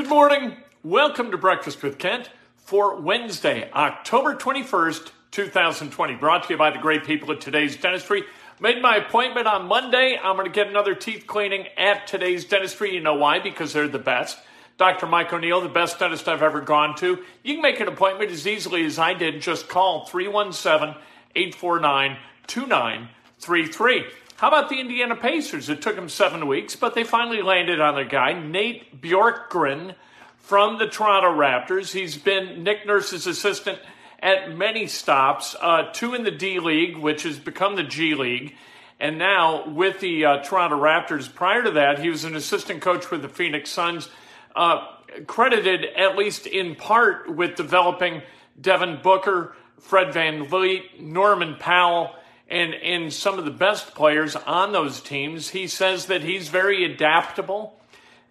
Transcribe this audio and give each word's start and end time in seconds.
Good 0.00 0.08
morning. 0.08 0.56
Welcome 0.82 1.30
to 1.30 1.36
Breakfast 1.36 1.82
with 1.82 1.98
Kent 1.98 2.30
for 2.56 2.98
Wednesday, 2.98 3.70
October 3.70 4.34
21st, 4.34 5.10
2020. 5.30 6.14
Brought 6.14 6.44
to 6.44 6.54
you 6.54 6.56
by 6.56 6.70
the 6.70 6.78
great 6.78 7.04
people 7.04 7.30
at 7.32 7.42
today's 7.42 7.76
dentistry. 7.76 8.24
Made 8.60 8.80
my 8.80 8.96
appointment 8.96 9.46
on 9.46 9.68
Monday. 9.68 10.18
I'm 10.18 10.36
going 10.36 10.46
to 10.46 10.54
get 10.54 10.68
another 10.68 10.94
teeth 10.94 11.26
cleaning 11.26 11.66
at 11.76 12.06
today's 12.06 12.46
dentistry. 12.46 12.94
You 12.94 13.00
know 13.00 13.16
why? 13.16 13.40
Because 13.40 13.74
they're 13.74 13.88
the 13.88 13.98
best. 13.98 14.38
Dr. 14.78 15.06
Mike 15.06 15.34
O'Neill, 15.34 15.60
the 15.60 15.68
best 15.68 15.98
dentist 15.98 16.28
I've 16.28 16.42
ever 16.42 16.62
gone 16.62 16.96
to. 16.96 17.22
You 17.42 17.54
can 17.56 17.62
make 17.62 17.78
an 17.80 17.88
appointment 17.88 18.30
as 18.30 18.46
easily 18.46 18.86
as 18.86 18.98
I 18.98 19.12
did. 19.12 19.42
Just 19.42 19.68
call 19.68 20.06
317 20.06 20.96
849 21.36 22.16
2933. 22.46 24.06
How 24.40 24.48
about 24.48 24.70
the 24.70 24.80
Indiana 24.80 25.16
Pacers? 25.16 25.68
It 25.68 25.82
took 25.82 25.96
them 25.96 26.08
seven 26.08 26.46
weeks, 26.46 26.74
but 26.74 26.94
they 26.94 27.04
finally 27.04 27.42
landed 27.42 27.78
on 27.78 27.94
their 27.94 28.06
guy, 28.06 28.32
Nate 28.32 28.98
Bjorkgren 28.98 29.94
from 30.38 30.78
the 30.78 30.86
Toronto 30.86 31.28
Raptors. 31.28 31.92
He's 31.92 32.16
been 32.16 32.64
Nick 32.64 32.86
Nurse's 32.86 33.26
assistant 33.26 33.78
at 34.18 34.56
many 34.56 34.86
stops, 34.86 35.54
uh, 35.60 35.90
two 35.92 36.14
in 36.14 36.24
the 36.24 36.30
D 36.30 36.58
League, 36.58 36.96
which 36.96 37.24
has 37.24 37.38
become 37.38 37.76
the 37.76 37.82
G 37.82 38.14
League, 38.14 38.54
and 38.98 39.18
now 39.18 39.68
with 39.68 40.00
the 40.00 40.24
uh, 40.24 40.36
Toronto 40.38 40.80
Raptors. 40.80 41.30
Prior 41.30 41.62
to 41.62 41.72
that, 41.72 41.98
he 41.98 42.08
was 42.08 42.24
an 42.24 42.34
assistant 42.34 42.80
coach 42.80 43.10
with 43.10 43.20
the 43.20 43.28
Phoenix 43.28 43.68
Suns, 43.68 44.08
uh, 44.56 44.86
credited 45.26 45.84
at 45.84 46.16
least 46.16 46.46
in 46.46 46.76
part 46.76 47.28
with 47.28 47.56
developing 47.56 48.22
Devin 48.58 49.00
Booker, 49.02 49.54
Fred 49.80 50.14
VanVleet, 50.14 50.98
Norman 50.98 51.56
Powell 51.60 52.14
and 52.50 52.74
and 52.74 53.12
some 53.12 53.38
of 53.38 53.44
the 53.44 53.50
best 53.50 53.94
players 53.94 54.36
on 54.36 54.72
those 54.72 55.00
teams. 55.00 55.50
He 55.50 55.66
says 55.66 56.06
that 56.06 56.22
he's 56.22 56.48
very 56.48 56.84
adaptable. 56.84 57.76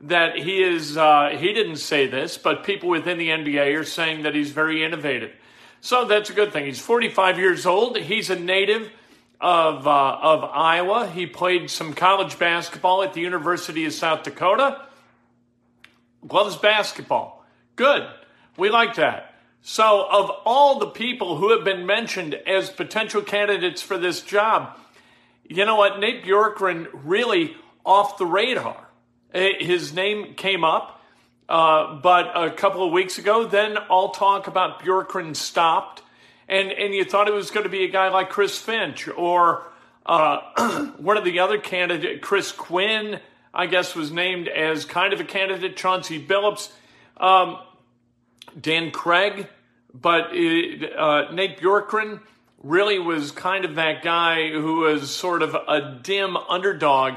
That 0.02 0.38
he 0.38 0.63
is, 0.63 0.96
uh, 0.96 1.35
he 1.38 1.52
didn't 1.52 1.75
say 1.75 2.07
this, 2.07 2.38
but 2.38 2.63
people 2.63 2.88
within 2.88 3.18
the 3.18 3.30
NBA 3.30 3.78
are 3.78 3.84
saying 3.84 4.24
that 4.24 4.34
he's 4.34 4.52
very 4.52 4.81
innovative. 4.81 5.31
So 5.81 6.06
that's 6.06 6.30
a 6.30 6.34
good 6.34 6.53
thing. 6.53 6.66
He's 6.66 6.80
45 6.80 7.38
years 7.38 7.66
old. 7.66 7.97
He's 7.97 8.30
a 8.30 8.40
native 8.40 8.90
of, 9.41 9.88
uh, 9.88 10.18
of 10.22 10.44
Iowa. 10.44 11.09
He 11.09 11.25
played 11.25 11.69
some 11.69 11.94
college 11.94 12.40
basketball 12.40 13.03
at 13.03 13.13
the 13.13 13.22
University 13.22 13.86
of 13.86 13.94
South 13.94 14.24
Dakota. 14.24 14.86
Loves 16.30 16.57
basketball. 16.57 17.46
Good. 17.75 18.07
We 18.57 18.69
like 18.69 18.96
that. 18.96 19.28
So, 19.61 20.07
of 20.09 20.31
all 20.45 20.79
the 20.79 20.87
people 20.87 21.37
who 21.37 21.51
have 21.55 21.65
been 21.65 21.85
mentioned 21.85 22.33
as 22.33 22.69
potential 22.69 23.21
candidates 23.21 23.81
for 23.81 23.97
this 23.97 24.21
job, 24.21 24.77
you 25.47 25.65
know 25.65 25.75
what? 25.75 25.99
Nate 25.99 26.23
Bjorkgren 26.23 26.87
really 26.93 27.55
off 27.85 28.17
the 28.17 28.25
radar. 28.25 28.87
Eh, 29.33 29.53
his 29.59 29.93
name 29.93 30.33
came 30.35 30.63
up, 30.63 31.01
uh, 31.49 31.95
but 31.95 32.31
a 32.35 32.51
couple 32.51 32.85
of 32.85 32.93
weeks 32.93 33.17
ago, 33.17 33.45
then 33.45 33.77
all 33.77 34.11
talk 34.11 34.47
about 34.47 34.79
Bjorkgren 34.81 35.35
stopped, 35.35 36.03
and 36.47 36.71
and 36.71 36.93
you 36.93 37.03
thought 37.03 37.27
it 37.27 37.33
was 37.33 37.51
going 37.51 37.65
to 37.65 37.69
be 37.69 37.83
a 37.83 37.89
guy 37.89 38.09
like 38.09 38.29
Chris 38.29 38.57
Finch 38.57 39.07
or 39.09 39.67
uh, 40.05 40.85
one 40.97 41.17
of 41.17 41.25
the 41.25 41.39
other 41.39 41.57
candidates, 41.57 42.19
Chris 42.25 42.51
Quinn, 42.51 43.19
I 43.53 43.65
guess 43.65 43.93
was 43.93 44.11
named 44.11 44.47
as 44.47 44.85
kind 44.85 45.13
of 45.13 45.19
a 45.19 45.25
candidate. 45.25 45.75
Chauncey 45.75 46.25
Billups. 46.25 46.71
Um, 47.17 47.59
Dan 48.59 48.91
Craig, 48.91 49.47
but 49.93 50.29
it, 50.31 50.95
uh, 50.97 51.31
Nate 51.31 51.59
Bjorkgren 51.59 52.21
really 52.61 52.99
was 52.99 53.31
kind 53.31 53.65
of 53.65 53.75
that 53.75 54.03
guy 54.03 54.49
who 54.49 54.81
was 54.81 55.13
sort 55.13 55.41
of 55.41 55.55
a 55.55 55.99
dim 56.01 56.35
underdog 56.37 57.13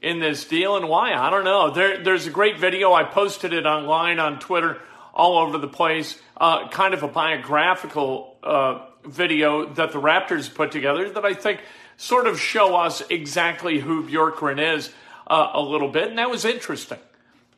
in 0.00 0.20
this 0.20 0.44
deal. 0.44 0.76
And 0.76 0.88
why? 0.88 1.14
I 1.14 1.30
don't 1.30 1.44
know. 1.44 1.70
There, 1.70 2.02
there's 2.02 2.26
a 2.26 2.30
great 2.30 2.58
video. 2.58 2.92
I 2.92 3.04
posted 3.04 3.52
it 3.52 3.66
online 3.66 4.18
on 4.18 4.38
Twitter 4.38 4.80
all 5.12 5.38
over 5.38 5.58
the 5.58 5.68
place, 5.68 6.18
uh, 6.36 6.68
kind 6.68 6.94
of 6.94 7.02
a 7.02 7.08
biographical 7.08 8.36
uh, 8.42 8.86
video 9.04 9.66
that 9.74 9.92
the 9.92 10.00
Raptors 10.00 10.52
put 10.52 10.72
together 10.72 11.08
that 11.10 11.24
I 11.24 11.34
think 11.34 11.60
sort 11.96 12.26
of 12.26 12.38
show 12.38 12.76
us 12.76 13.02
exactly 13.08 13.78
who 13.78 14.06
Bjorkgren 14.06 14.76
is 14.76 14.90
uh, 15.26 15.50
a 15.54 15.60
little 15.60 15.88
bit. 15.88 16.08
And 16.08 16.18
that 16.18 16.30
was 16.30 16.44
interesting. 16.44 16.98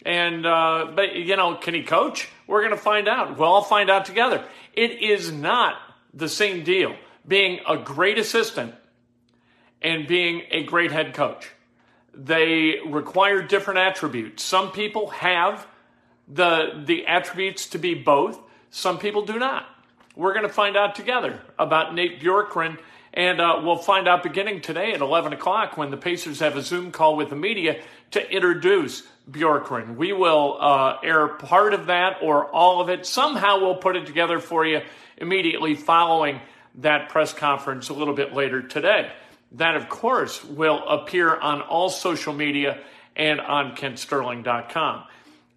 And, 0.07 0.47
uh, 0.47 0.93
but, 0.95 1.17
you 1.17 1.37
know, 1.37 1.57
can 1.57 1.75
he 1.75 1.83
coach? 1.83 2.29
We're 2.49 2.63
going 2.63 2.73
to 2.73 2.77
find 2.77 3.07
out. 3.07 3.39
We'll 3.39 3.47
all 3.47 3.63
find 3.63 3.89
out 3.91 4.07
together. 4.07 4.45
It 4.73 5.03
is 5.03 5.31
not 5.31 5.77
the 6.13 6.29
same 6.29 6.65
deal 6.65 6.97
being 7.27 7.61
a 7.69 7.77
great 7.77 8.19
assistant 8.19 8.75
and 9.81 10.09
being 10.09 10.43
a 10.51 10.65
great 10.65 10.91
head 10.91 11.15
coach. 11.15 11.51
They 12.15 12.77
require 12.85 13.43
different 13.43 13.79
attributes. 13.79 14.43
Some 14.43 14.73
people 14.73 15.11
have 15.11 15.67
the, 16.27 16.83
the 16.85 17.07
attributes 17.07 17.69
to 17.69 17.79
be 17.79 17.95
both, 17.95 18.41
some 18.71 18.99
people 18.99 19.25
do 19.25 19.39
not. 19.39 19.67
We're 20.17 20.33
going 20.33 20.47
to 20.47 20.53
find 20.53 20.77
out 20.77 20.95
together 20.97 21.41
about 21.59 21.95
Nate 21.95 22.21
Bjorkgren 22.21 22.79
and 23.15 23.41
uh, 23.41 23.61
we'll 23.63 23.77
find 23.77 24.07
out 24.07 24.23
beginning 24.23 24.61
today 24.61 24.93
at 24.93 25.01
11 25.01 25.33
o'clock 25.33 25.77
when 25.77 25.91
the 25.91 25.97
Pacers 25.97 26.41
have 26.41 26.57
a 26.57 26.63
Zoom 26.63 26.93
call 26.93 27.17
with 27.17 27.31
the 27.31 27.37
media 27.37 27.83
to 28.11 28.31
introduce 28.31 29.03
Bjorkgren. 29.31 29.97
We 29.97 30.13
will 30.13 30.57
uh, 30.61 30.99
air 31.03 31.29
part 31.29 31.75
of 31.75 31.87
that 31.87 32.19
or 32.23 32.47
all 32.47 32.81
of 32.81 32.89
it. 32.89 33.07
Somehow 33.07 33.61
we'll 33.61 33.77
put 33.77 33.97
it 33.97 34.07
together 34.07 34.39
for 34.39 34.65
you 34.65 34.81
immediately 35.17 35.75
following 35.75 36.41
that 36.77 37.09
press 37.09 37.33
conference 37.33 37.89
a 37.89 37.95
little 37.95 38.15
bit 38.15 38.33
later 38.33 38.63
today. 38.63 39.11
That, 39.53 39.77
of 39.77 39.89
course, 39.89 40.45
will 40.45 40.87
appear 40.87 41.35
on 41.35 41.63
all 41.63 41.89
social 41.89 42.33
media 42.33 42.81
and 43.17 43.41
on 43.41 43.75
kentsterling.com. 43.75 45.05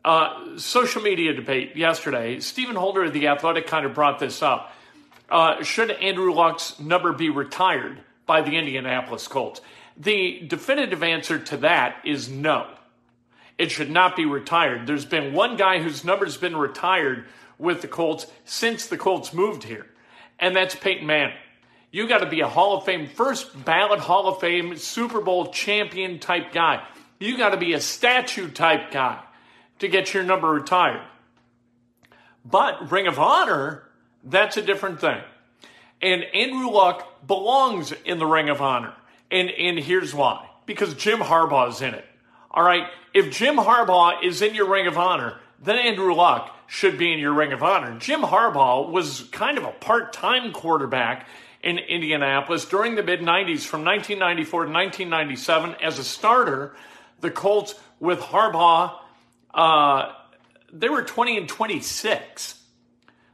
Uh, 0.03 0.57
social 0.57 1.01
media 1.01 1.33
debate 1.33 1.75
yesterday. 1.75 2.39
Stephen 2.39 2.75
Holder 2.75 3.03
of 3.05 3.13
The 3.13 3.27
Athletic 3.27 3.67
kind 3.67 3.85
of 3.85 3.93
brought 3.93 4.19
this 4.19 4.41
up. 4.41 4.73
Uh, 5.29 5.63
should 5.63 5.91
Andrew 5.91 6.33
Luck's 6.33 6.79
number 6.79 7.13
be 7.13 7.29
retired 7.29 7.99
by 8.25 8.41
the 8.41 8.57
Indianapolis 8.57 9.27
Colts? 9.27 9.61
The 9.97 10.41
definitive 10.47 11.03
answer 11.03 11.37
to 11.37 11.57
that 11.57 11.97
is 12.03 12.29
no. 12.29 12.67
It 13.61 13.69
should 13.69 13.91
not 13.91 14.15
be 14.15 14.25
retired. 14.25 14.87
There's 14.87 15.05
been 15.05 15.33
one 15.33 15.55
guy 15.55 15.83
whose 15.83 16.03
number's 16.03 16.35
been 16.35 16.57
retired 16.57 17.25
with 17.59 17.83
the 17.83 17.87
Colts 17.87 18.25
since 18.43 18.87
the 18.87 18.97
Colts 18.97 19.35
moved 19.35 19.61
here, 19.61 19.85
and 20.39 20.55
that's 20.55 20.73
Peyton 20.73 21.05
Manning. 21.05 21.37
You 21.91 22.07
got 22.07 22.21
to 22.21 22.25
be 22.25 22.41
a 22.41 22.47
Hall 22.47 22.75
of 22.75 22.85
Fame, 22.85 23.05
first 23.05 23.63
ballot 23.63 23.99
Hall 23.99 24.27
of 24.27 24.39
Fame, 24.39 24.77
Super 24.77 25.21
Bowl 25.21 25.51
champion 25.51 26.17
type 26.17 26.51
guy. 26.51 26.83
You 27.19 27.37
got 27.37 27.49
to 27.49 27.57
be 27.57 27.73
a 27.73 27.79
statue 27.79 28.49
type 28.49 28.89
guy 28.89 29.21
to 29.77 29.87
get 29.87 30.11
your 30.11 30.23
number 30.23 30.49
retired. 30.49 31.05
But 32.43 32.91
Ring 32.91 33.05
of 33.05 33.19
Honor, 33.19 33.83
that's 34.23 34.57
a 34.57 34.63
different 34.63 34.99
thing. 34.99 35.21
And 36.01 36.23
Andrew 36.33 36.71
Luck 36.71 37.27
belongs 37.27 37.93
in 38.05 38.17
the 38.17 38.25
Ring 38.25 38.49
of 38.49 38.59
Honor. 38.59 38.95
And, 39.29 39.51
and 39.51 39.77
here's 39.77 40.15
why. 40.15 40.49
Because 40.65 40.95
Jim 40.95 41.19
Harbaugh 41.19 41.69
is 41.69 41.83
in 41.83 41.93
it. 41.93 42.05
All 42.53 42.63
right. 42.63 42.87
If 43.13 43.31
Jim 43.31 43.55
Harbaugh 43.55 44.23
is 44.23 44.41
in 44.41 44.53
your 44.55 44.69
Ring 44.69 44.87
of 44.87 44.97
Honor, 44.97 45.39
then 45.61 45.77
Andrew 45.77 46.13
Luck 46.13 46.53
should 46.67 46.97
be 46.97 47.11
in 47.13 47.19
your 47.19 47.33
Ring 47.33 47.53
of 47.53 47.63
Honor. 47.63 47.97
Jim 47.97 48.21
Harbaugh 48.21 48.89
was 48.89 49.21
kind 49.31 49.57
of 49.57 49.63
a 49.63 49.71
part 49.71 50.11
time 50.11 50.51
quarterback 50.51 51.27
in 51.63 51.77
Indianapolis 51.77 52.65
during 52.65 52.95
the 52.95 53.03
mid 53.03 53.21
90s 53.21 53.65
from 53.65 53.85
1994 53.85 54.65
to 54.65 54.71
1997 54.71 55.75
as 55.81 55.99
a 55.99 56.03
starter. 56.03 56.75
The 57.21 57.31
Colts 57.31 57.75
with 57.99 58.19
Harbaugh, 58.19 58.97
uh, 59.53 60.11
they 60.73 60.89
were 60.89 61.03
20 61.03 61.37
and 61.37 61.47
26. 61.47 62.61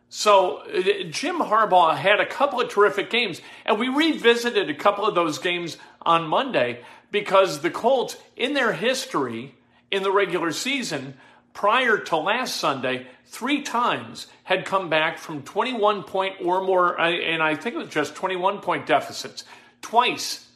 So 0.09 0.57
uh, 0.57 1.03
Jim 1.09 1.37
Harbaugh 1.37 1.95
had 1.95 2.19
a 2.19 2.25
couple 2.25 2.61
of 2.61 2.69
terrific 2.69 3.09
games, 3.09 3.41
and 3.65 3.79
we 3.79 3.89
revisited 3.89 4.69
a 4.69 4.75
couple 4.75 5.05
of 5.05 5.15
those 5.15 5.39
games 5.39 5.77
on 6.01 6.27
Monday 6.27 6.81
because 7.11 7.61
the 7.61 7.69
Colts, 7.69 8.17
in 8.35 8.53
their 8.53 8.73
history 8.73 9.55
in 9.91 10.03
the 10.03 10.11
regular 10.11 10.51
season, 10.51 11.15
prior 11.53 11.97
to 11.97 12.17
last 12.17 12.57
Sunday, 12.57 13.07
three 13.25 13.61
times 13.61 14.27
had 14.43 14.65
come 14.65 14.89
back 14.89 15.17
from 15.17 15.43
21 15.43 16.03
point 16.03 16.35
or 16.43 16.61
more, 16.61 16.99
and 16.99 17.41
I 17.41 17.55
think 17.55 17.75
it 17.75 17.79
was 17.79 17.89
just 17.89 18.15
21 18.15 18.59
point 18.59 18.85
deficits. 18.85 19.43
Twice 19.81 20.47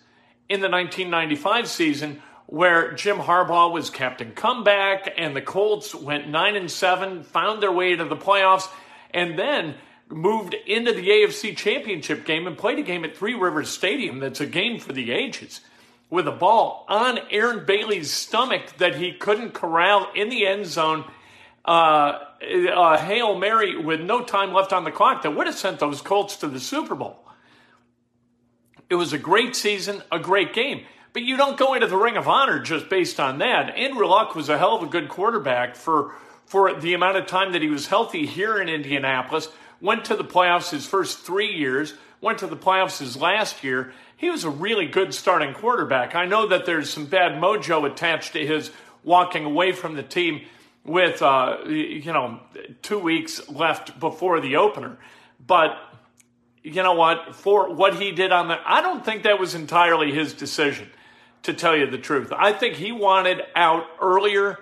in 0.49 0.59
the 0.61 0.69
1995 0.69 1.67
season, 1.67 2.21
where 2.47 2.91
Jim 2.93 3.17
Harbaugh 3.17 3.71
was 3.71 3.89
captain 3.89 4.33
comeback, 4.33 5.13
and 5.17 5.35
the 5.35 5.41
Colts 5.41 5.95
went 5.95 6.27
nine 6.27 6.57
and 6.57 6.69
seven, 6.69 7.23
found 7.23 7.63
their 7.63 7.71
way 7.71 7.95
to 7.95 8.03
the 8.03 8.17
playoffs, 8.17 8.67
and 9.13 9.39
then 9.39 9.75
moved 10.09 10.53
into 10.67 10.91
the 10.91 11.07
AFC 11.07 11.55
Championship 11.55 12.25
game 12.25 12.45
and 12.47 12.57
played 12.57 12.77
a 12.77 12.83
game 12.83 13.05
at 13.05 13.15
Three 13.15 13.33
Rivers 13.33 13.69
Stadium 13.69 14.19
that's 14.19 14.41
a 14.41 14.45
game 14.45 14.79
for 14.79 14.91
the 14.91 15.11
ages 15.11 15.61
with 16.11 16.27
a 16.27 16.31
ball 16.31 16.85
on 16.87 17.17
Aaron 17.31 17.65
Bailey's 17.65 18.11
stomach 18.11 18.77
that 18.77 18.95
he 18.95 19.13
couldn't 19.13 19.53
corral 19.53 20.11
in 20.13 20.29
the 20.29 20.45
end 20.45 20.67
zone. 20.67 21.05
Uh, 21.65 22.19
a 22.41 22.97
Hail 22.99 23.37
Mary 23.37 23.77
with 23.77 24.01
no 24.01 24.23
time 24.23 24.53
left 24.53 24.73
on 24.73 24.83
the 24.83 24.91
clock 24.91 25.23
that 25.23 25.35
would 25.35 25.47
have 25.47 25.55
sent 25.55 25.79
those 25.79 26.01
Colts 26.01 26.35
to 26.37 26.47
the 26.47 26.59
Super 26.59 26.95
Bowl. 26.95 27.17
It 28.89 28.95
was 28.95 29.13
a 29.13 29.17
great 29.17 29.55
season, 29.55 30.03
a 30.11 30.19
great 30.19 30.53
game. 30.53 30.85
But 31.13 31.23
you 31.23 31.37
don't 31.37 31.57
go 31.57 31.73
into 31.73 31.87
the 31.87 31.97
Ring 31.97 32.17
of 32.17 32.27
Honor 32.27 32.59
just 32.59 32.89
based 32.89 33.19
on 33.19 33.37
that. 33.39 33.75
Andrew 33.77 34.05
Luck 34.05 34.35
was 34.35 34.49
a 34.49 34.57
hell 34.57 34.75
of 34.75 34.83
a 34.83 34.87
good 34.87 35.07
quarterback 35.07 35.75
for, 35.75 36.15
for 36.45 36.73
the 36.73 36.93
amount 36.93 37.17
of 37.17 37.25
time 37.25 37.53
that 37.53 37.61
he 37.61 37.69
was 37.69 37.87
healthy 37.87 38.25
here 38.25 38.61
in 38.61 38.67
Indianapolis. 38.69 39.47
Went 39.79 40.05
to 40.05 40.15
the 40.15 40.23
playoffs 40.23 40.71
his 40.71 40.85
first 40.85 41.19
three 41.19 41.53
years, 41.53 41.93
went 42.21 42.39
to 42.39 42.47
the 42.47 42.57
playoffs 42.57 42.99
his 42.99 43.17
last 43.17 43.63
year, 43.63 43.93
he 44.21 44.29
was 44.29 44.43
a 44.43 44.51
really 44.51 44.85
good 44.85 45.15
starting 45.15 45.51
quarterback. 45.51 46.13
I 46.13 46.25
know 46.27 46.47
that 46.49 46.67
there's 46.67 46.91
some 46.91 47.07
bad 47.07 47.41
mojo 47.41 47.91
attached 47.91 48.33
to 48.33 48.45
his 48.45 48.69
walking 49.03 49.45
away 49.45 49.71
from 49.71 49.95
the 49.95 50.03
team 50.03 50.45
with, 50.85 51.23
uh, 51.23 51.57
you 51.65 52.13
know, 52.13 52.39
two 52.83 52.99
weeks 52.99 53.49
left 53.49 53.99
before 53.99 54.39
the 54.39 54.57
opener. 54.57 54.99
But 55.45 55.75
you 56.61 56.83
know 56.83 56.93
what? 56.93 57.35
For 57.35 57.73
what 57.73 57.95
he 57.95 58.11
did 58.11 58.31
on 58.31 58.49
that, 58.49 58.61
I 58.63 58.81
don't 58.81 59.03
think 59.03 59.23
that 59.23 59.39
was 59.39 59.55
entirely 59.55 60.11
his 60.11 60.33
decision, 60.33 60.91
to 61.41 61.53
tell 61.55 61.75
you 61.75 61.89
the 61.89 61.97
truth. 61.97 62.31
I 62.31 62.53
think 62.53 62.75
he 62.75 62.91
wanted 62.91 63.41
out 63.55 63.85
earlier 63.99 64.59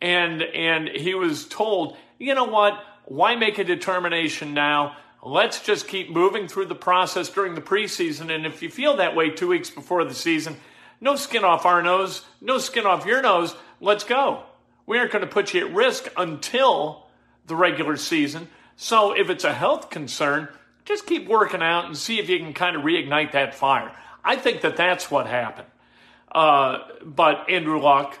and 0.00 0.42
and 0.42 0.88
he 0.88 1.14
was 1.14 1.46
told, 1.46 1.98
you 2.18 2.34
know 2.34 2.44
what? 2.44 2.82
Why 3.04 3.36
make 3.36 3.58
a 3.58 3.64
determination 3.64 4.54
now? 4.54 4.96
Let's 5.22 5.60
just 5.60 5.86
keep 5.86 6.10
moving 6.10 6.48
through 6.48 6.66
the 6.66 6.74
process 6.74 7.28
during 7.28 7.54
the 7.54 7.60
preseason. 7.60 8.34
And 8.34 8.44
if 8.44 8.60
you 8.60 8.68
feel 8.68 8.96
that 8.96 9.14
way 9.14 9.30
two 9.30 9.48
weeks 9.48 9.70
before 9.70 10.04
the 10.04 10.14
season, 10.14 10.56
no 11.00 11.14
skin 11.14 11.44
off 11.44 11.64
our 11.64 11.80
nose, 11.80 12.24
no 12.40 12.58
skin 12.58 12.86
off 12.86 13.06
your 13.06 13.22
nose. 13.22 13.54
Let's 13.80 14.04
go. 14.04 14.42
We 14.84 14.98
aren't 14.98 15.12
going 15.12 15.24
to 15.24 15.30
put 15.30 15.54
you 15.54 15.66
at 15.66 15.74
risk 15.74 16.08
until 16.16 17.06
the 17.46 17.54
regular 17.54 17.96
season. 17.96 18.48
So 18.76 19.12
if 19.12 19.30
it's 19.30 19.44
a 19.44 19.52
health 19.52 19.90
concern, 19.90 20.48
just 20.84 21.06
keep 21.06 21.28
working 21.28 21.62
out 21.62 21.84
and 21.84 21.96
see 21.96 22.18
if 22.18 22.28
you 22.28 22.38
can 22.38 22.52
kind 22.52 22.74
of 22.74 22.82
reignite 22.82 23.32
that 23.32 23.54
fire. 23.54 23.92
I 24.24 24.36
think 24.36 24.62
that 24.62 24.76
that's 24.76 25.10
what 25.10 25.26
happened. 25.26 25.68
Uh, 26.32 26.78
but 27.04 27.48
Andrew 27.48 27.80
Luck 27.80 28.18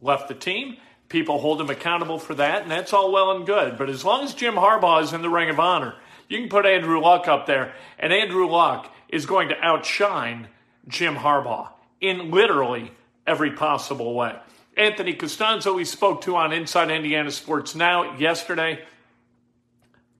left 0.00 0.28
the 0.28 0.34
team. 0.34 0.76
People 1.12 1.40
hold 1.40 1.60
him 1.60 1.68
accountable 1.68 2.18
for 2.18 2.34
that, 2.36 2.62
and 2.62 2.70
that's 2.70 2.94
all 2.94 3.12
well 3.12 3.32
and 3.32 3.44
good. 3.44 3.76
But 3.76 3.90
as 3.90 4.02
long 4.02 4.24
as 4.24 4.32
Jim 4.32 4.54
Harbaugh 4.54 5.02
is 5.02 5.12
in 5.12 5.20
the 5.20 5.28
Ring 5.28 5.50
of 5.50 5.60
Honor, 5.60 5.94
you 6.26 6.38
can 6.38 6.48
put 6.48 6.64
Andrew 6.64 6.98
Luck 7.02 7.28
up 7.28 7.44
there, 7.44 7.74
and 7.98 8.14
Andrew 8.14 8.48
Luck 8.48 8.90
is 9.10 9.26
going 9.26 9.50
to 9.50 9.60
outshine 9.60 10.48
Jim 10.88 11.16
Harbaugh 11.16 11.68
in 12.00 12.30
literally 12.30 12.92
every 13.26 13.50
possible 13.50 14.14
way. 14.14 14.34
Anthony 14.74 15.12
Castonzo, 15.12 15.76
we 15.76 15.84
spoke 15.84 16.22
to 16.22 16.34
on 16.36 16.50
Inside 16.50 16.90
Indiana 16.90 17.30
Sports 17.30 17.74
Now 17.74 18.16
yesterday. 18.16 18.82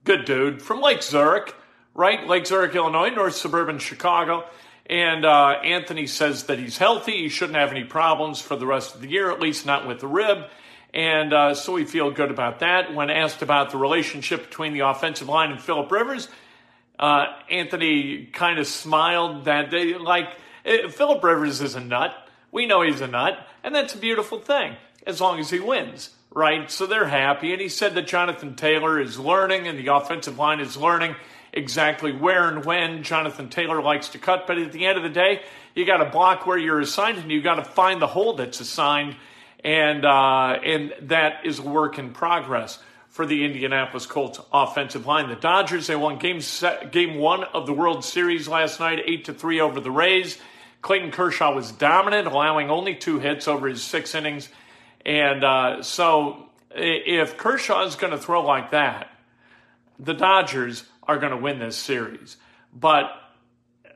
Good 0.03 0.25
dude 0.25 0.61
from 0.61 0.79
Lake 0.79 1.01
Zurich, 1.01 1.55
right? 1.95 2.27
Lake 2.27 2.45
Zurich, 2.45 2.75
Illinois, 2.75 3.09
north 3.09 3.35
suburban 3.35 3.79
Chicago. 3.79 4.45
And 4.85 5.25
uh, 5.25 5.59
Anthony 5.63 6.05
says 6.05 6.43
that 6.43 6.59
he's 6.59 6.77
healthy. 6.77 7.13
He 7.13 7.29
shouldn't 7.29 7.57
have 7.57 7.71
any 7.71 7.83
problems 7.83 8.39
for 8.39 8.55
the 8.55 8.67
rest 8.67 8.93
of 8.93 9.01
the 9.01 9.09
year, 9.09 9.31
at 9.31 9.39
least 9.39 9.65
not 9.65 9.87
with 9.87 9.99
the 9.99 10.07
rib. 10.07 10.45
And 10.93 11.33
uh, 11.33 11.55
so 11.55 11.73
we 11.73 11.85
feel 11.85 12.11
good 12.11 12.29
about 12.29 12.59
that. 12.59 12.93
When 12.93 13.09
asked 13.09 13.41
about 13.41 13.71
the 13.71 13.77
relationship 13.77 14.49
between 14.49 14.73
the 14.73 14.81
offensive 14.81 15.27
line 15.27 15.51
and 15.51 15.59
Philip 15.59 15.91
Rivers, 15.91 16.29
uh, 16.99 17.25
Anthony 17.49 18.25
kind 18.27 18.59
of 18.59 18.67
smiled 18.67 19.45
that 19.45 19.71
they 19.71 19.95
like 19.95 20.27
uh, 20.65 20.89
Philip 20.89 21.23
Rivers 21.23 21.61
is 21.61 21.75
a 21.75 21.79
nut. 21.79 22.15
We 22.51 22.67
know 22.67 22.83
he's 22.83 23.01
a 23.01 23.07
nut, 23.07 23.47
and 23.63 23.73
that's 23.73 23.95
a 23.95 23.97
beautiful 23.97 24.39
thing 24.39 24.75
as 25.07 25.19
long 25.19 25.39
as 25.39 25.49
he 25.49 25.59
wins, 25.59 26.11
right? 26.31 26.69
So 26.69 26.85
they're 26.85 27.07
happy. 27.07 27.51
And 27.51 27.61
he 27.61 27.69
said 27.69 27.95
that 27.95 28.07
Jonathan 28.07 28.55
Taylor 28.55 28.99
is 29.01 29.17
learning 29.19 29.67
and 29.67 29.77
the 29.77 29.93
offensive 29.93 30.37
line 30.37 30.59
is 30.59 30.77
learning 30.77 31.15
exactly 31.51 32.11
where 32.11 32.47
and 32.47 32.63
when 32.63 33.03
Jonathan 33.03 33.49
Taylor 33.49 33.81
likes 33.81 34.09
to 34.09 34.19
cut. 34.19 34.45
But 34.47 34.59
at 34.59 34.71
the 34.71 34.85
end 34.85 34.97
of 34.97 35.03
the 35.03 35.09
day, 35.09 35.41
you 35.75 35.85
got 35.85 35.97
to 35.97 36.09
block 36.09 36.45
where 36.45 36.57
you're 36.57 36.79
assigned 36.79 37.17
and 37.17 37.31
you 37.31 37.41
got 37.41 37.55
to 37.55 37.63
find 37.63 38.01
the 38.01 38.07
hole 38.07 38.35
that's 38.35 38.59
assigned 38.59 39.15
and 39.63 40.05
uh, 40.05 40.59
and 40.63 40.93
that 41.03 41.45
is 41.45 41.59
a 41.59 41.63
work 41.63 41.97
in 41.97 42.11
progress 42.11 42.79
for 43.09 43.25
the 43.25 43.45
Indianapolis 43.45 44.05
Colts 44.05 44.39
offensive 44.51 45.05
line. 45.05 45.29
The 45.29 45.35
Dodgers 45.35 45.87
they 45.87 45.95
won 45.95 46.17
game 46.17 46.41
set, 46.41 46.91
game 46.91 47.15
one 47.15 47.43
of 47.43 47.65
the 47.65 47.73
World 47.73 48.03
Series 48.03 48.47
last 48.47 48.79
night, 48.79 48.99
eight 49.05 49.25
to 49.25 49.33
three 49.33 49.59
over 49.61 49.79
the 49.79 49.91
Rays. 49.91 50.37
Clayton 50.81 51.11
Kershaw 51.11 51.53
was 51.53 51.71
dominant, 51.71 52.27
allowing 52.27 52.69
only 52.69 52.95
two 52.95 53.19
hits 53.19 53.47
over 53.47 53.67
his 53.67 53.81
six 53.81 54.15
innings, 54.15 54.49
and 55.05 55.43
uh, 55.43 55.81
so 55.81 56.49
if 56.71 57.37
Kershaw 57.37 57.85
is 57.85 57.95
going 57.95 58.11
to 58.11 58.17
throw 58.17 58.43
like 58.45 58.71
that, 58.71 59.09
the 59.99 60.13
Dodgers 60.13 60.83
are 61.03 61.17
going 61.17 61.31
to 61.31 61.37
win 61.37 61.59
this 61.59 61.77
series. 61.77 62.35
But 62.73 63.11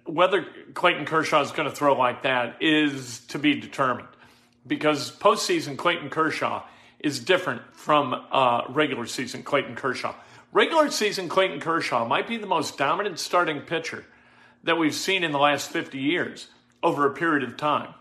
whether 0.06 0.46
Clayton 0.74 1.06
Kershaw 1.06 1.42
is 1.42 1.52
going 1.52 1.70
to 1.70 1.76
throw 1.76 1.98
like 1.98 2.24
that 2.24 2.62
is 2.62 3.20
to 3.28 3.40
be 3.40 3.60
determined 3.60 4.08
because 4.68 5.12
postseason 5.12 5.78
Clayton 5.78 6.10
Kershaw 6.10 6.64
is 7.00 7.20
different 7.20 7.62
from 7.74 8.14
uh, 8.32 8.64
regular 8.70 9.06
season 9.06 9.44
Clayton 9.44 9.76
Kershaw. 9.76 10.14
Regular 10.52 10.90
season 10.90 11.30
Clayton 11.30 11.60
Kershaw 11.60 12.08
might 12.08 12.28
be 12.28 12.38
the 12.38 12.48
most 12.48 12.78
dominant 12.78 13.20
starting 13.20 13.62
pitcher 13.62 14.06
that 14.64 14.78
we've 14.78 14.96
seen 14.96 15.24
in 15.24 15.32
the 15.32 15.40
last 15.40 15.70
50 15.70 15.98
years 15.98 16.48
over 16.82 17.06
a 17.06 17.14
period 17.14 17.48
of 17.48 17.58
time. 17.58 17.94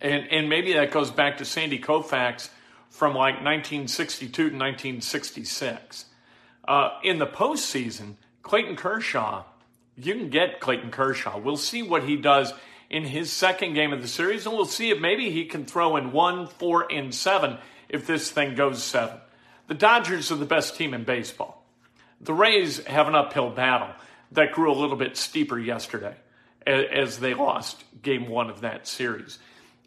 And, 0.00 0.28
and 0.30 0.48
maybe 0.48 0.74
that 0.74 0.90
goes 0.90 1.10
back 1.10 1.38
to 1.38 1.44
Sandy 1.44 1.78
Koufax 1.78 2.50
from 2.90 3.12
like 3.14 3.36
1962 3.36 4.32
to 4.32 4.42
1966. 4.42 6.06
Uh, 6.66 6.90
in 7.02 7.18
the 7.18 7.26
postseason, 7.26 8.16
Clayton 8.42 8.76
Kershaw, 8.76 9.44
you 9.96 10.14
can 10.14 10.30
get 10.30 10.60
Clayton 10.60 10.90
Kershaw. 10.90 11.38
We'll 11.38 11.56
see 11.56 11.82
what 11.82 12.04
he 12.04 12.16
does 12.16 12.52
in 12.88 13.04
his 13.04 13.32
second 13.32 13.74
game 13.74 13.92
of 13.92 14.02
the 14.02 14.08
series, 14.08 14.46
and 14.46 14.54
we'll 14.54 14.64
see 14.64 14.90
if 14.90 15.00
maybe 15.00 15.30
he 15.30 15.44
can 15.44 15.64
throw 15.64 15.96
in 15.96 16.12
one, 16.12 16.46
four, 16.46 16.90
and 16.90 17.14
seven 17.14 17.58
if 17.88 18.06
this 18.06 18.30
thing 18.30 18.54
goes 18.54 18.82
seven. 18.82 19.18
The 19.66 19.74
Dodgers 19.74 20.30
are 20.30 20.36
the 20.36 20.44
best 20.44 20.76
team 20.76 20.94
in 20.94 21.04
baseball. 21.04 21.64
The 22.20 22.32
Rays 22.32 22.84
have 22.86 23.08
an 23.08 23.14
uphill 23.14 23.50
battle 23.50 23.90
that 24.32 24.52
grew 24.52 24.72
a 24.72 24.74
little 24.74 24.96
bit 24.96 25.16
steeper 25.16 25.58
yesterday 25.58 26.14
as 26.66 27.18
they 27.18 27.34
lost 27.34 27.84
game 28.02 28.28
one 28.28 28.50
of 28.50 28.60
that 28.62 28.86
series. 28.86 29.38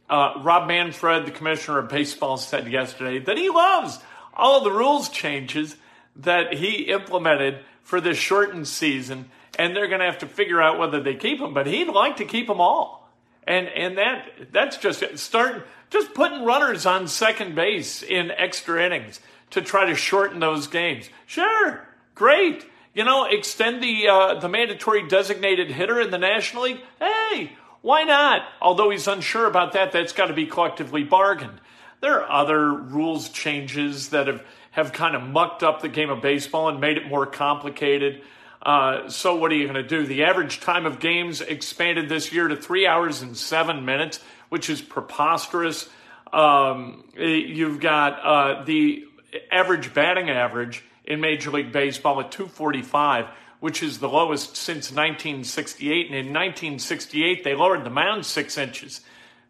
Uh, 0.10 0.34
Rob 0.42 0.68
Manfred, 0.68 1.26
the 1.26 1.32
commissioner 1.32 1.80
of 1.80 1.90
baseball, 1.90 2.38
said 2.38 2.68
yesterday 2.68 3.20
that 3.20 3.38
he 3.38 3.50
loves 3.50 4.00
all 4.34 4.64
the 4.64 4.72
rules 4.72 5.10
changes 5.10 5.76
that 6.16 6.54
he 6.54 6.84
implemented 6.84 7.60
for 7.84 8.02
this 8.02 8.18
shortened 8.18 8.68
season 8.68 9.30
and 9.58 9.76
they're 9.76 9.88
going 9.88 10.00
to 10.00 10.06
have 10.06 10.20
to 10.20 10.28
figure 10.28 10.62
out 10.62 10.80
whether 10.80 11.02
they 11.02 11.16
keep 11.16 11.40
them. 11.40 11.54
But 11.54 11.68
he'd 11.68 11.88
like 11.88 12.18
to 12.18 12.26
keep 12.26 12.48
them 12.48 12.62
all. 12.62 13.10
And 13.48 13.68
and 13.70 13.98
that 13.98 14.52
that's 14.52 14.78
just 14.78 15.04
starting 15.18 15.64
just 15.90 16.14
putting 16.14 16.44
runners 16.44 16.86
on 16.86 17.08
second 17.08 17.56
base 17.56 18.04
in 18.04 18.32
extra 18.32 18.86
innings 18.86 19.20
to 19.52 19.62
try 19.62 19.86
to 19.86 19.96
shorten 19.96 20.40
those 20.40 20.68
games. 20.68 21.10
Sure, 21.26 21.88
great. 22.14 22.66
You 22.94 23.06
know, 23.06 23.26
extend 23.26 23.82
the 23.82 24.08
uh, 24.08 24.40
the 24.40 24.50
mandatory 24.50 25.08
designated 25.08 25.72
hitter 25.72 26.00
in 26.00 26.12
the 26.12 26.18
National 26.18 26.64
League. 26.64 26.82
Hey, 27.00 27.54
why 27.82 28.04
not? 28.04 28.44
Although 28.62 28.90
he's 28.90 29.08
unsure 29.08 29.46
about 29.48 29.74
that, 29.74 29.92
that's 29.92 30.14
got 30.14 30.26
to 30.28 30.34
be 30.34 30.46
collectively 30.46 31.04
bargained. 31.04 31.62
There 32.02 32.22
are 32.22 32.32
other 32.32 32.72
rules 32.72 33.30
changes 33.30 34.10
that 34.10 34.28
have, 34.28 34.44
have 34.72 34.94
kind 34.94 35.16
of 35.16 35.24
mucked 35.24 35.64
up 35.64 35.82
the 35.82 35.90
game 35.90 36.10
of 36.10 36.22
baseball 36.22 36.70
and 36.70 36.80
made 36.80 36.98
it 36.98 37.08
more 37.08 37.26
complicated. 37.26 38.22
Uh, 38.62 39.08
so, 39.10 39.36
what 39.36 39.52
are 39.52 39.56
you 39.56 39.64
going 39.64 39.76
to 39.76 39.88
do? 39.88 40.06
The 40.06 40.24
average 40.24 40.60
time 40.60 40.86
of 40.86 41.00
games 41.00 41.40
expanded 41.40 42.10
this 42.10 42.34
year 42.34 42.48
to 42.48 42.56
three 42.56 42.86
hours 42.86 43.22
and 43.22 43.38
seven 43.38 43.86
minutes, 43.86 44.20
which 44.50 44.70
is 44.70 44.82
preposterous. 44.82 45.88
Um, 46.34 47.06
you've 47.18 47.80
got 47.80 48.20
uh, 48.24 48.64
the 48.66 49.06
average 49.52 49.94
batting 49.94 50.30
average 50.30 50.84
in 51.06 51.22
Major 51.22 51.52
League 51.52 51.72
Baseball 51.72 52.20
at 52.20 52.32
245, 52.32 53.28
which 53.60 53.82
is 53.82 54.00
the 54.00 54.10
lowest 54.10 54.56
since 54.56 54.92
1968. 54.92 56.08
And 56.08 56.16
in 56.16 56.28
1968, 56.28 57.44
they 57.44 57.56
lowered 57.56 57.84
the 57.84 57.90
mound 57.90 58.26
six 58.26 58.58
inches 58.58 59.02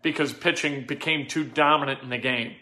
because 0.01 0.33
pitching 0.33 0.85
became 0.85 1.27
too 1.27 1.43
dominant 1.43 2.01
in 2.01 2.09
the 2.09 2.17
game. 2.17 2.55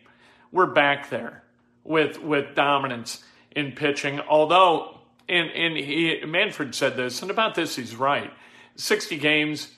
We're 0.52 0.66
back 0.66 1.10
there 1.10 1.44
with 1.84 2.22
with 2.22 2.56
dominance 2.56 3.24
in 3.52 3.74
pitching. 3.74 4.20
Although, 4.22 4.97
and, 5.30 5.50
and 5.52 5.78
he, 5.78 6.24
Manfred 6.26 6.74
said 6.76 6.96
this, 6.96 7.22
and 7.22 7.32
about 7.32 7.56
this 7.56 7.76
he's 7.76 7.96
right. 7.96 8.32
60 8.76 9.18
games, 9.18 9.70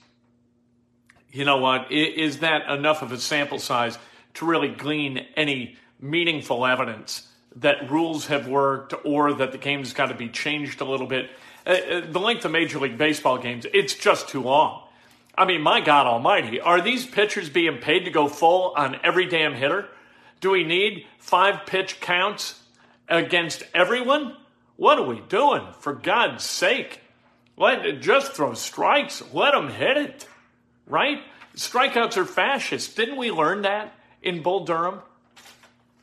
you 1.31 1.45
know 1.45 1.57
what? 1.57 1.91
Is 1.91 2.39
that 2.39 2.69
enough 2.69 3.01
of 3.01 3.11
a 3.11 3.17
sample 3.17 3.59
size 3.59 3.97
to 4.35 4.45
really 4.45 4.69
glean 4.69 5.25
any 5.35 5.77
meaningful 5.99 6.65
evidence 6.65 7.27
that 7.55 7.89
rules 7.89 8.27
have 8.27 8.47
worked 8.47 8.93
or 9.03 9.33
that 9.33 9.51
the 9.51 9.57
game's 9.57 9.93
got 9.93 10.07
to 10.07 10.15
be 10.15 10.29
changed 10.29 10.81
a 10.81 10.85
little 10.85 11.07
bit? 11.07 11.29
Uh, 11.65 11.69
uh, 11.69 12.11
the 12.11 12.19
length 12.19 12.45
of 12.45 12.51
Major 12.51 12.79
League 12.79 12.97
Baseball 12.97 13.37
games, 13.37 13.65
it's 13.73 13.93
just 13.93 14.27
too 14.29 14.41
long. 14.41 14.83
I 15.37 15.45
mean, 15.45 15.61
my 15.61 15.81
God 15.81 16.07
Almighty, 16.07 16.59
are 16.59 16.81
these 16.81 17.05
pitchers 17.05 17.49
being 17.49 17.77
paid 17.77 18.05
to 18.05 18.11
go 18.11 18.27
full 18.27 18.73
on 18.75 18.99
every 19.03 19.25
damn 19.25 19.53
hitter? 19.53 19.87
Do 20.41 20.51
we 20.51 20.63
need 20.63 21.05
five 21.17 21.65
pitch 21.65 21.99
counts 22.01 22.61
against 23.07 23.63
everyone? 23.73 24.35
What 24.79 24.97
are 24.97 25.05
we 25.05 25.19
doing? 25.19 25.67
For 25.81 25.91
God's 25.91 26.45
sake, 26.45 27.01
let 27.57 27.99
just 27.99 28.31
throw 28.31 28.53
strikes. 28.53 29.21
Let 29.33 29.51
them 29.51 29.67
hit 29.67 29.97
it, 29.97 30.25
right? 30.87 31.21
Strikeouts 31.53 32.15
are 32.15 32.23
fascist. 32.23 32.95
Didn't 32.95 33.17
we 33.17 33.29
learn 33.29 33.63
that 33.63 33.93
in 34.21 34.41
Bull 34.41 34.63
Durham? 34.63 35.01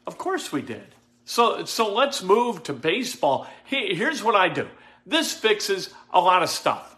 Of 0.06 0.18
course 0.18 0.52
we 0.52 0.60
did. 0.60 0.84
So, 1.24 1.64
so 1.64 1.94
let's 1.94 2.22
move 2.22 2.64
to 2.64 2.74
baseball. 2.74 3.46
Here's 3.64 4.22
what 4.22 4.36
I 4.36 4.50
do. 4.50 4.68
This 5.06 5.32
fixes 5.32 5.88
a 6.12 6.20
lot 6.20 6.42
of 6.42 6.50
stuff. 6.50 6.96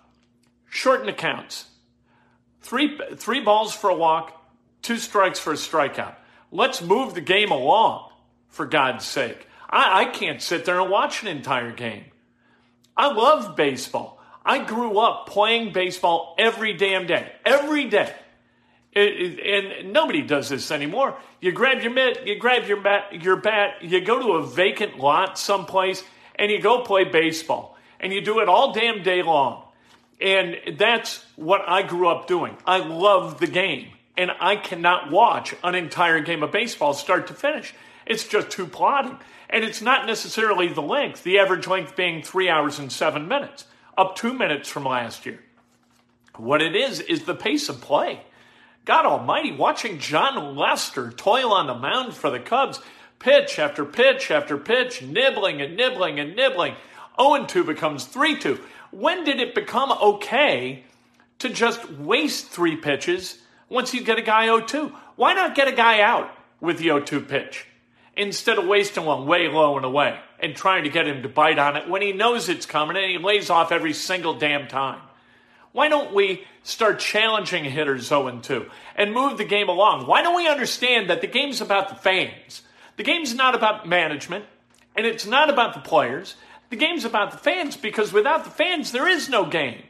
Shorten 0.69 1.09
accounts. 1.09 1.67
Three, 2.61 2.99
three 3.15 3.41
balls 3.41 3.73
for 3.73 3.89
a 3.89 3.95
walk, 3.95 4.37
two 4.83 4.97
strikes 4.97 5.39
for 5.39 5.53
a 5.53 5.57
strikeout. 5.57 6.17
Let's 6.51 6.83
move 6.83 7.15
the 7.15 7.21
game 7.21 7.53
along, 7.53 8.11
for 8.49 8.67
God's 8.67 9.05
sake. 9.05 9.48
I, 9.69 10.03
I 10.03 10.05
can't 10.07 10.41
sit 10.41 10.65
there 10.65 10.81
and 10.81 10.91
watch 10.91 11.23
an 11.23 11.29
entire 11.29 11.73
game. 11.73 12.05
I 12.97 13.13
love 13.13 13.57
baseball. 13.57 14.21
I 14.45 14.65
grew 14.65 14.99
up 14.99 15.27
playing 15.29 15.73
baseball 15.73 16.35
every 16.39 16.73
damn 16.73 17.07
day, 17.07 17.31
every 17.45 17.85
day. 17.85 18.15
It, 18.93 19.39
it, 19.39 19.83
and 19.83 19.93
nobody 19.93 20.23
does 20.23 20.49
this 20.49 20.71
anymore. 20.71 21.17
You 21.41 21.53
grab 21.53 21.83
your 21.83 21.93
mitt, 21.93 22.27
you 22.27 22.37
grab 22.39 22.67
your 22.67 22.81
bat, 22.81 23.23
your 23.23 23.37
bat, 23.37 23.83
you 23.83 24.01
go 24.01 24.19
to 24.19 24.33
a 24.33 24.47
vacant 24.47 24.99
lot 24.99 25.39
someplace, 25.39 26.03
and 26.35 26.51
you 26.51 26.61
go 26.61 26.83
play 26.83 27.05
baseball. 27.05 27.77
And 28.01 28.13
you 28.13 28.21
do 28.21 28.41
it 28.41 28.49
all 28.49 28.73
damn 28.73 29.03
day 29.03 29.23
long. 29.23 29.65
And 30.21 30.57
that's 30.79 31.25
what 31.37 31.63
I 31.69 31.83
grew 31.83 32.09
up 32.09 32.27
doing. 32.27 32.57
I 32.67 32.79
love 32.79 33.39
the 33.39 33.47
game. 33.47 33.89
And 34.17 34.33
I 34.41 34.57
cannot 34.57 35.11
watch 35.11 35.55
an 35.63 35.75
entire 35.75 36.21
game 36.21 36.43
of 36.43 36.51
baseball 36.51 36.95
start 36.95 37.29
to 37.29 37.35
finish. 37.35 37.75
It's 38.07 38.27
just 38.27 38.51
too 38.51 38.67
plodding. 38.67 39.19
And 39.51 39.65
it's 39.65 39.81
not 39.81 40.07
necessarily 40.07 40.69
the 40.69 40.83
length, 40.83 41.23
the 41.23 41.39
average 41.39 41.67
length 41.67 41.97
being 41.97 42.23
three 42.23 42.49
hours 42.49 42.79
and 42.79 42.93
seven 42.93 43.29
minutes, 43.29 43.65
up 43.97 44.17
two 44.17 44.33
minutes 44.33 44.69
from 44.69 44.85
last 44.85 45.25
year. 45.25 45.41
What 46.37 46.63
it 46.63 46.77
is, 46.77 47.01
is 47.01 47.25
the 47.25 47.35
pace 47.35 47.69
of 47.69 47.81
play. 47.81 48.21
God 48.85 49.07
Almighty, 49.07 49.53
watching 49.53 49.99
Jon 49.99 50.57
Lester 50.57 51.11
toil 51.11 51.53
on 51.53 51.67
the 51.67 51.75
mound 51.75 52.15
for 52.15 52.31
the 52.31 52.39
Cubs, 52.39 52.81
pitch 53.19 53.59
after 53.59 53.85
pitch 53.85 54.31
after 54.31 54.57
pitch, 54.57 55.03
nibbling 55.03 55.61
and 55.61 55.77
nibbling 55.77 56.21
and 56.21 56.37
nibbling. 56.37 56.75
0 57.21 57.47
2 57.47 57.65
becomes 57.65 58.05
3 58.05 58.39
2 58.39 58.61
when 58.91 59.25
did 59.25 59.41
it 59.41 59.55
become 59.55 59.93
okay 59.93 60.85
to 61.39 61.49
just 61.49 61.91
waste 61.91 62.47
three 62.47 62.77
pitches 62.77 63.39
once 63.69 63.93
you 63.93 64.03
get 64.03 64.19
a 64.19 64.23
guy 64.23 64.47
0-2? 64.47 64.93
Why 65.17 65.35
not 65.35 65.55
get 65.55 65.69
a 65.69 65.73
guy 65.73 66.01
out 66.01 66.31
with 66.61 66.79
the 66.79 66.89
0-2 66.89 67.29
pitch 67.29 67.67
instead 68.19 68.59
of 68.59 68.67
wasting 68.67 69.05
one 69.05 69.27
way 69.27 69.49
low 69.49 69.77
and 69.77 69.87
away 69.87 70.19
and 70.41 70.55
trying 70.55 70.85
to 70.85 70.91
get 70.91 71.07
him 71.07 71.23
to 71.23 71.29
bite 71.29 71.59
on 71.59 71.77
it 71.77 71.89
when 71.89 72.03
he 72.03 72.13
knows 72.13 72.49
it's 72.49 72.67
coming 72.67 72.97
and 72.97 73.11
he 73.11 73.17
lays 73.17 73.49
off 73.49 73.73
every 73.73 73.95
single 73.95 74.35
damn 74.35 74.67
time? 74.67 75.01
Why 75.73 75.89
don't 75.89 76.13
we 76.13 76.45
start 76.65 76.99
challenging 76.99 77.65
hitters 77.65 78.11
0-2 78.11 78.69
and 78.97 79.15
move 79.15 79.39
the 79.39 79.45
game 79.45 79.69
along? 79.69 80.07
Why 80.07 80.23
don't 80.23 80.37
we 80.37 80.49
understand 80.49 81.09
that 81.09 81.21
the 81.21 81.27
game's 81.29 81.61
about 81.61 81.89
the 81.89 81.95
fans? 81.95 82.63
The 82.97 83.05
game's 83.05 83.35
not 83.35 83.55
about 83.55 83.89
management 83.89 84.45
and 84.97 85.07
it's 85.07 85.27
not 85.27 85.49
about 85.49 85.75
the 85.75 85.81
players. 85.81 86.35
The 86.71 86.77
game's 86.77 87.05
about 87.05 87.31
the 87.31 87.39
fans 87.39 87.77
because 87.77 88.13
without 88.13 88.45
the 88.45 88.51
fans, 88.51 88.91
there 88.91 89.09
is 89.09 89.29
no 89.29 89.47
game. 89.47 89.83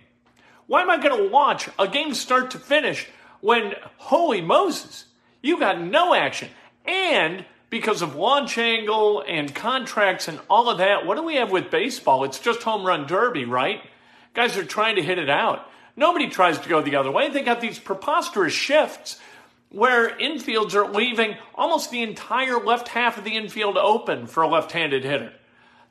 Why 0.66 0.82
am 0.82 0.90
I 0.90 0.99
going 0.99 1.16
to 1.16 1.30
watch 1.30 1.70
a 1.78 1.88
game 1.88 2.12
start 2.12 2.50
to 2.50 2.58
finish 2.58 3.08
when, 3.40 3.73
holy 3.97 4.42
Moses, 4.42 5.06
you 5.40 5.58
got 5.58 5.80
no 5.80 6.12
action? 6.12 6.50
And 6.85 7.47
because 7.70 8.02
of 8.02 8.16
launch 8.16 8.56
angle 8.56 9.22
and 9.26 9.54
contracts 9.54 10.28
and 10.28 10.40
all 10.48 10.70
of 10.70 10.78
that, 10.78 11.04
what 11.04 11.16
do 11.16 11.22
we 11.22 11.37
have 11.37 11.50
with 11.50 11.70
baseball? 11.70 12.25
It's 12.25 12.38
just 12.38 12.62
home 12.62 12.87
run 12.87 13.06
derby, 13.06 13.44
right? 13.44 13.82
Guys 14.34 14.56
are 14.56 14.64
trying 14.64 14.96
to 14.96 15.02
hit 15.02 15.18
it 15.18 15.28
out. 15.28 15.68
Nobody 15.96 16.28
tries 16.28 16.58
to 16.60 16.68
go 16.68 16.80
the 16.80 16.96
other 16.96 17.10
way. 17.10 17.28
They 17.28 17.42
got 17.42 17.60
these 17.60 17.78
preposterous 17.78 18.52
shifts 18.52 19.18
where 19.70 20.16
infields 20.16 20.75
are 20.75 20.90
leaving 20.90 21.37
almost 21.54 21.90
the 21.90 22.02
entire 22.02 22.58
left 22.58 22.88
half 22.88 23.18
of 23.18 23.25
the 23.25 23.37
infield 23.37 23.76
open 23.76 24.26
for 24.26 24.42
a 24.42 24.48
left 24.48 24.72
handed 24.72 25.04
hitter. 25.04 25.32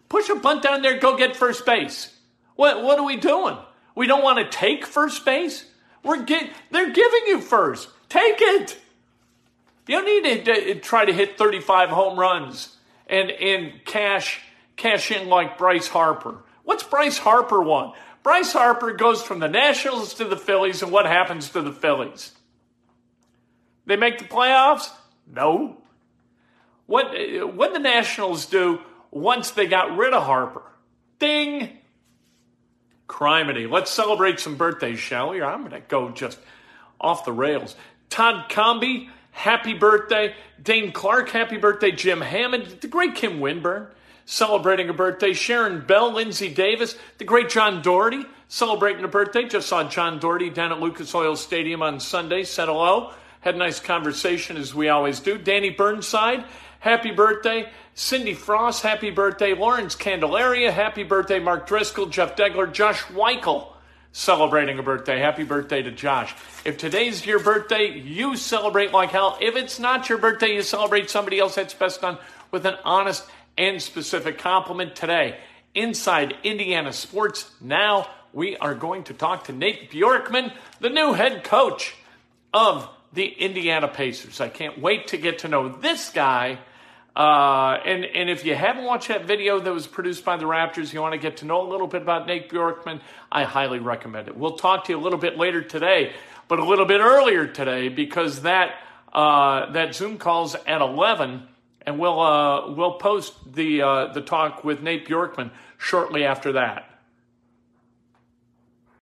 Push 0.10 0.30
a 0.30 0.36
bunt 0.36 0.64
down 0.64 0.82
there, 0.82 0.98
go 0.98 1.18
get 1.18 1.36
first 1.36 1.66
base. 1.66 2.16
What, 2.56 2.82
what 2.84 2.98
are 2.98 3.06
we 3.06 3.18
doing? 3.18 3.58
We 3.94 4.08
don't 4.08 4.24
want 4.24 4.40
to 4.40 4.58
take 4.58 4.86
first 4.86 5.26
base? 5.26 5.66
We're 6.04 6.24
get, 6.24 6.50
they're 6.72 6.92
giving 6.92 7.22
you 7.28 7.42
first. 7.42 7.90
Take 8.10 8.38
it. 8.40 8.78
You 9.88 10.02
don't 10.02 10.24
need 10.24 10.46
to, 10.46 10.76
try 10.80 11.06
to 11.06 11.14
hit 11.14 11.38
35 11.38 11.90
home 11.90 12.20
runs 12.20 12.76
and, 13.08 13.32
and 13.32 13.74
cash, 13.86 14.42
cash 14.76 15.12
in 15.12 15.30
like 15.30 15.58
Bryce 15.58 15.88
Harper. 15.88 16.44
What's 16.64 16.84
Bryce 16.84 17.18
Harper 17.18 17.62
want? 17.62 17.96
Bryce 18.24 18.52
Harper 18.52 18.94
goes 18.94 19.22
from 19.22 19.40
the 19.40 19.48
Nationals 19.48 20.16
to 20.16 20.26
the 20.26 20.36
Phillies, 20.36 20.82
and 20.82 20.92
what 20.92 21.06
happens 21.06 21.50
to 21.52 21.62
the 21.62 21.72
Phillies? 21.72 22.34
They 23.86 23.96
make 23.96 24.18
the 24.18 24.26
playoffs? 24.26 24.90
No. 25.26 25.78
What 26.86 27.08
what 27.56 27.74
the 27.74 27.80
Nationals 27.80 28.46
do 28.46 28.82
once 29.12 29.52
they 29.52 29.66
got 29.66 29.98
rid 29.98 30.14
of 30.14 30.24
Harper. 30.24 30.64
Ding! 31.20 31.78
Criminy. 33.08 33.70
Let's 33.70 33.90
celebrate 33.90 34.40
some 34.40 34.58
birthdays, 34.58 35.00
shall 35.00 35.30
we? 35.30 35.42
I'm 35.42 35.62
going 35.62 35.72
to 35.72 35.80
go 35.88 36.10
just 36.10 36.38
off 37.00 37.24
the 37.24 37.32
rails. 37.32 37.76
Todd 38.10 38.50
Comby, 38.50 39.10
happy 39.38 39.76
birthday. 39.76 40.34
Dane 40.62 40.92
Clark, 40.92 41.30
happy 41.30 41.58
birthday. 41.58 41.92
Jim 41.92 42.22
Hammond, 42.22 42.66
the 42.82 42.88
great 42.88 43.14
Kim 43.14 43.40
Winburn, 43.40 43.88
celebrating 44.26 44.90
a 44.90 44.94
birthday. 44.94 45.34
Sharon 45.34 45.86
Bell, 45.86 46.12
Lindsay 46.12 46.52
Davis, 46.52 46.98
the 47.20 47.24
great 47.24 47.48
John 47.48 47.84
Doherty, 47.84 48.26
celebrating 48.48 49.06
a 49.06 49.08
birthday. 49.08 49.48
Just 49.48 49.70
saw 49.70 49.88
John 49.88 50.18
Doherty 50.18 50.50
down 50.50 50.72
at 50.72 50.80
Lucas 50.80 51.14
Oil 51.14 51.36
Stadium 51.36 51.84
on 51.84 52.00
Sunday. 52.00 52.44
Said 52.44 52.68
hello. 52.68 53.14
Had 53.42 53.54
a 53.54 53.60
nice 53.60 53.80
conversation 53.80 54.58
as 54.58 54.74
we 54.74 54.90
always 54.90 55.20
do. 55.20 55.38
Danny 55.38 55.70
Burnside, 55.70 56.44
happy 56.80 57.12
birthday. 57.12 57.70
Cindy 57.94 58.34
Frost, 58.34 58.82
happy 58.82 59.12
birthday. 59.12 59.54
Lawrence 59.54 59.96
Candelaria, 59.96 60.72
happy 60.72 61.04
birthday. 61.04 61.40
Mark 61.40 61.68
Driscoll, 61.68 62.08
Jeff 62.08 62.36
Degler, 62.36 62.74
Josh 62.74 63.04
Weichel, 63.04 63.68
celebrating 64.18 64.80
a 64.80 64.84
birthday. 64.84 65.20
Happy 65.20 65.44
birthday 65.44 65.84
to 65.84 65.92
Josh. 65.92 66.34
If 66.66 66.80
today's 66.80 67.24
your 67.24 67.38
birthday, 67.40 68.00
you 68.00 68.36
celebrate 68.36 68.92
like 68.92 69.12
hell. 69.12 69.38
If 69.40 69.56
it's 69.56 69.78
not 69.78 70.10
your 70.10 70.18
birthday, 70.18 70.56
you 70.56 70.64
celebrate 70.64 71.12
somebody 71.12 71.38
else. 71.38 71.54
That's 71.54 71.76
best 71.76 72.02
done 72.02 72.18
with 72.50 72.66
an 72.66 72.78
honest 72.84 73.24
and 73.60 73.80
specific 73.80 74.40
compliment 74.40 74.96
today. 74.96 75.38
Inside 75.76 76.36
Indiana 76.44 76.94
Sports, 76.94 77.52
now 77.62 78.10
we 78.34 78.58
are 78.58 78.74
going 78.74 79.04
to 79.04 79.14
talk 79.14 79.44
to 79.46 79.54
Nate 79.54 79.92
Bjorkman, 79.92 80.52
the 80.80 80.90
new 80.90 81.14
head 81.14 81.44
coach 81.44 81.94
of 82.52 82.90
the 83.14 83.28
Indiana 83.28 83.88
Pacers. 83.88 84.42
I 84.42 84.50
can't 84.50 84.82
wait 84.82 85.10
to 85.10 85.18
get 85.18 85.40
to 85.40 85.48
know 85.48 85.70
this 85.70 86.10
guy. 86.10 86.58
Uh, 87.18 87.80
and, 87.84 88.06
and 88.06 88.30
if 88.30 88.46
you 88.46 88.54
haven't 88.54 88.84
watched 88.84 89.08
that 89.08 89.26
video 89.26 89.60
that 89.60 89.74
was 89.74 89.88
produced 89.88 90.24
by 90.24 90.38
the 90.38 90.46
Raptors, 90.46 90.94
you 90.94 91.02
want 91.02 91.14
to 91.14 91.18
get 91.18 91.38
to 91.38 91.46
know 91.46 91.68
a 91.68 91.68
little 91.68 91.88
bit 91.88 92.04
about 92.04 92.28
Nate 92.28 92.48
Bjorkman, 92.48 93.02
I 93.32 93.44
highly 93.44 93.80
recommend 93.80 94.28
it. 94.28 94.38
We'll 94.38 94.56
talk 94.56 94.86
to 94.86 94.92
you 94.92 95.00
a 95.00 95.02
little 95.02 95.18
bit 95.18 95.36
later 95.36 95.64
today, 95.64 96.14
but 96.48 96.60
a 96.60 96.64
little 96.64 96.86
bit 96.86 97.02
earlier 97.02 97.48
today 97.48 97.90
because 97.90 98.44
that, 98.44 98.76
uh, 99.14 99.72
that 99.72 99.96
Zoom 99.96 100.20
call's 100.20 100.54
at 100.68 100.82
11 100.82 101.48
and 101.88 101.98
we'll, 101.98 102.20
uh, 102.20 102.72
we'll 102.74 103.00
post 103.00 103.34
the, 103.52 103.82
uh, 103.82 104.14
the 104.14 104.22
talk 104.22 104.64
with 104.64 104.84
Nate 104.84 105.08
Bjorkman 105.08 105.50
shortly 105.80 106.24
after 106.24 106.52
that. 106.52 106.87